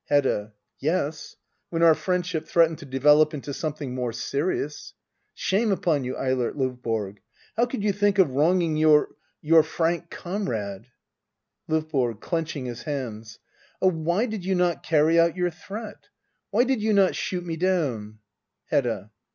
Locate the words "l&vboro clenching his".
11.69-12.81